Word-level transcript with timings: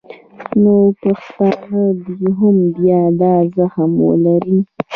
نو 0.61 0.73
پښتانه 1.01 1.81
دې 2.05 2.19
هم 2.37 2.55
بیا 2.77 2.99
دا 3.19 3.33
زغم 3.55 3.91
ولري 4.07 4.59